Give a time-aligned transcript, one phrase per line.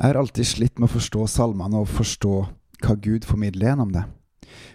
[0.00, 2.34] Jeg har alltid slitt med å forstå salmene og forstå
[2.80, 4.06] hva Gud formidler gjennom det.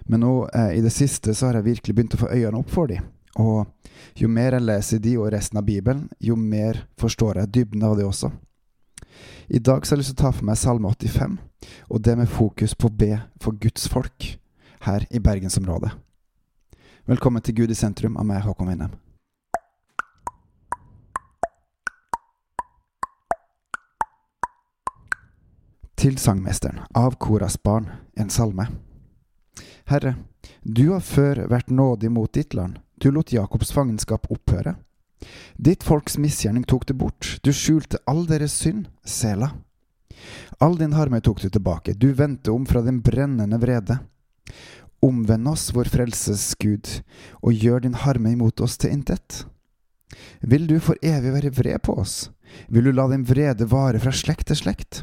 [0.06, 2.70] Men nå eh, i det siste så har jeg virkelig begynt å få øynene opp
[2.70, 3.08] for dem.
[3.42, 3.66] Og
[4.22, 7.98] jo mer jeg leser de og resten av Bibelen, jo mer forstår jeg dybden av
[7.98, 8.30] det også.
[9.50, 11.40] I dag så har jeg lyst til å ta for meg Salme 85,
[11.90, 14.30] og det med fokus på å be for Guds folk
[14.86, 15.90] her i bergensområdet.
[17.10, 18.94] Velkommen til Gud i sentrum av meg, Håkon Winnem.
[26.06, 28.68] Til sangmesteren, av Koras barn, en salme.
[29.90, 30.12] Herre,
[30.62, 34.76] du har før vært nådig mot ditt land, du lot Jakobs fangenskap opphøre.
[35.58, 39.50] Ditt folks misgjerning tok det bort, du skjulte all deres synd, Sela.
[40.62, 43.98] All din harme tok du tilbake, du vendte om fra din brennende vrede.
[45.02, 46.86] Omvend oss, vår frelses Gud,
[47.42, 49.42] og gjør din harme imot oss til intet.
[50.46, 52.30] Vil du for evig være vred på oss?
[52.70, 55.02] Vil du la din vrede vare fra slekt til slekt?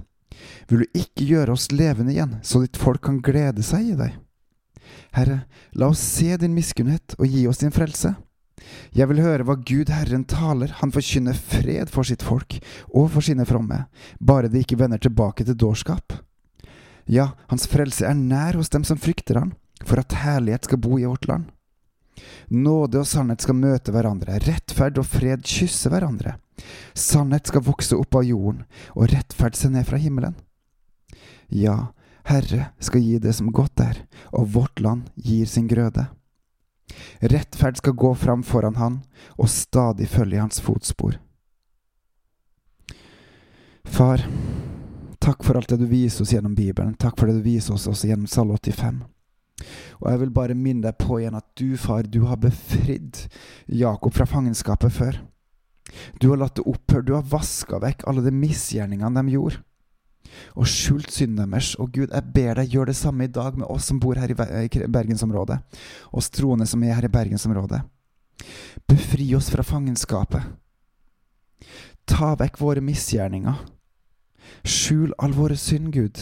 [0.69, 4.19] Vil du ikke gjøre oss levende igjen, så ditt folk kan glede seg i deg?
[5.17, 5.42] Herre,
[5.77, 8.14] la oss se din miskunnhet og gi oss din frelse.
[8.95, 12.59] Jeg vil høre hva Gud Herren taler, han forkynner fred for sitt folk
[12.92, 13.84] og for sine fromme,
[14.20, 16.14] bare de ikke vender tilbake til dårskap.
[17.11, 20.98] Ja, hans frelse er nær hos dem som frykter han, for at herlighet skal bo
[21.00, 21.50] i vårt land.
[22.53, 26.37] Nåde og sannhet skal møte hverandre, rettferd og fred kysse hverandre.
[26.94, 28.62] Sannhet skal vokse opp av jorden,
[28.94, 30.37] og rettferd se ned fra himmelen.
[31.53, 31.92] Ja,
[32.25, 33.98] Herre skal gi det som godt er,
[34.33, 36.06] og vårt land gir sin grøde.
[37.20, 39.00] Rettferd skal gå fram foran han,
[39.36, 41.19] og stadig følge hans fotspor.
[43.84, 44.25] Far,
[45.20, 46.94] takk for alt det du viser oss gjennom Bibelen.
[46.97, 49.03] Takk for det du viser oss også gjennom Salme 85.
[50.00, 53.27] Og jeg vil bare minne deg på igjen at du, far, du har befridd
[53.66, 55.20] Jakob fra fangenskapet før.
[56.16, 59.61] Du har latt det opphøre, du har vaska vekk alle de misgjerningene de gjorde
[60.56, 61.75] og skjult synden deres.
[61.81, 64.33] Og Gud, jeg ber deg, gjør det samme i dag med oss som bor her
[64.33, 65.59] i bergensområdet,
[66.12, 67.83] oss troende som er her i bergensområdet.
[68.88, 70.43] Befri oss fra fangenskapet.
[72.09, 73.60] Ta vekk våre misgjerninger.
[74.66, 76.19] Skjul all våre synd, Gud.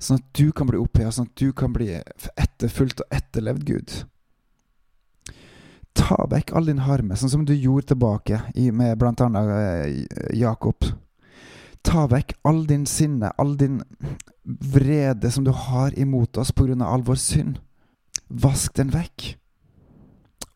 [0.00, 1.92] Sånn at du kan bli oppheva, sånn at du kan bli
[2.38, 3.96] etterfulgt og etterlevd, Gud.
[5.98, 10.86] Ta vekk all din harme, sånn som du gjorde tilbake med blant annet eh, Jakob.
[11.82, 13.80] Ta vekk all din sinne, all din
[14.42, 17.58] vrede som du har imot oss på grunn av all vår synd.
[18.28, 19.34] Vask den vekk.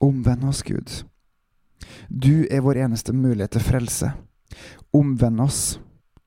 [0.05, 0.91] Omvend oss, Gud.
[2.09, 4.12] Du er vår eneste mulighet til frelse.
[4.95, 5.79] Omvend oss,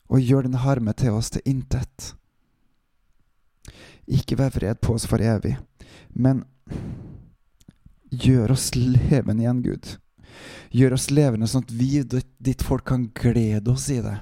[0.08, 2.14] og gjør din harme til oss til intet.
[4.08, 5.58] Ikke vær vred på oss for evig,
[6.16, 6.46] men
[8.12, 9.98] gjør oss levende igjen, Gud.
[10.72, 14.16] Gjør oss levende sånn at vi, ditt folk, kan glede oss i det.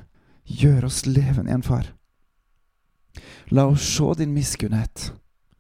[0.46, 1.92] Gjør oss levende igjen, far.
[3.54, 5.12] La oss se din miskunnhet,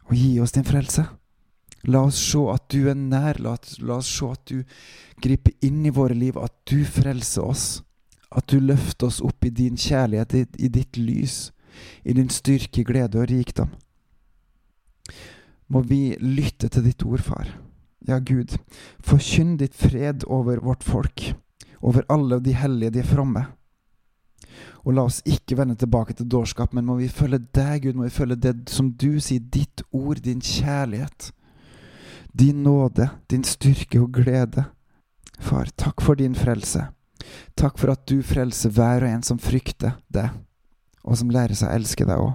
[0.09, 1.05] og gi oss din frelse.
[1.85, 4.61] La oss se at du er nær, la, la oss se at du
[5.21, 7.65] griper inn i våre liv, at du frelser oss.
[8.35, 11.51] At du løfter oss opp i din kjærlighet, i, i ditt lys,
[12.03, 13.71] i din styrke, glede og rikdom.
[15.69, 17.49] Må vi lytte til ditt ord, far.
[18.05, 18.53] Ja, Gud,
[19.01, 21.31] forkynn ditt fred over vårt folk,
[21.81, 23.47] over alle de hellige, de fromme.
[24.85, 28.07] Og la oss ikke vende tilbake til dårskap, men må vi følge deg, Gud, må
[28.07, 31.31] vi følge det som du sier, ditt ord, din kjærlighet,
[32.35, 34.67] din nåde, din styrke og glede.
[35.39, 36.87] Far, takk for din frelse.
[37.57, 40.33] Takk for at du frelser hver og en som frykter deg,
[41.03, 42.33] og som lærer seg å elske deg òg.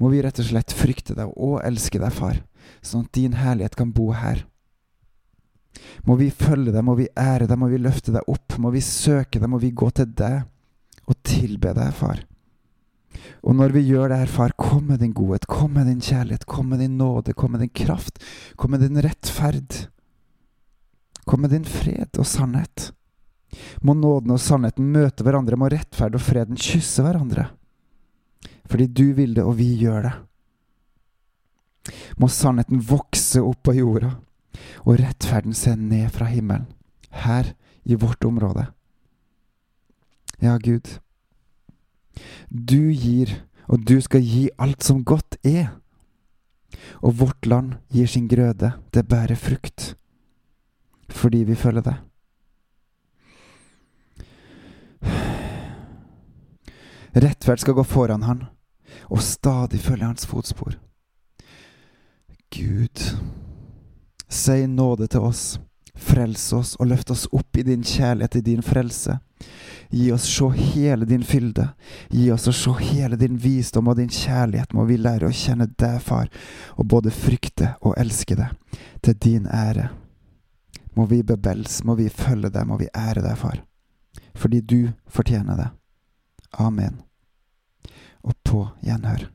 [0.00, 2.42] Må vi rett og slett frykte deg og elske deg, far,
[2.82, 4.44] sånn at din herlighet kan bo her.
[6.06, 8.82] Må vi følge deg, må vi ære deg, må vi løfte deg opp, må vi
[8.84, 10.42] søke deg, må vi gå til deg
[11.08, 12.24] og tilbe deg, far.
[13.42, 16.46] Og når vi gjør det her, far, kom med din godhet, kom med din kjærlighet,
[16.48, 18.20] kom med din nåde, kom med din kraft,
[18.56, 19.86] kom med din rettferd.
[21.28, 22.90] Kom med din fred og sannhet.
[23.84, 27.50] Må nåden og sannheten møte hverandre, må rettferd og freden kysse hverandre.
[28.68, 30.14] Fordi du vil det, og vi gjør det.
[32.20, 34.14] Må sannheten vokse opp av jorda
[34.84, 36.66] og rettferden ser ned fra himmelen,
[37.10, 37.52] her
[37.84, 38.66] i vårt område.
[40.42, 40.98] Ja, Gud,
[42.50, 43.32] du gir,
[43.66, 45.74] og du skal gi alt som godt er.
[47.02, 49.94] Og vårt land gir sin grøde, det bærer frukt,
[51.08, 51.96] fordi vi følger det.
[57.18, 58.44] Rettferd skal gå foran han,
[59.10, 60.76] og stadig følge hans fotspor.
[62.54, 63.16] Gud,
[64.28, 65.58] Si nåde til oss,
[65.94, 69.18] frels oss og løft oss opp i din kjærlighet, i din frelse,
[69.90, 71.68] Gi oss se hele din fylde.
[72.08, 74.74] Gi oss å se hele din visdom og din kjærlighet.
[74.76, 76.28] Må vi lære å kjenne deg, far,
[76.76, 78.52] og både frykte og elske deg,
[79.00, 79.88] til din ære.
[80.96, 83.62] Må vi bebels, må vi følge deg, må vi ære deg, far.
[84.36, 85.70] Fordi du fortjener det.
[86.58, 87.00] Amen.
[88.22, 89.28] Og på gjenhør.